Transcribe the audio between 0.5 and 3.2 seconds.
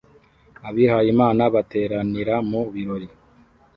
Abihayimana bateranira mu birori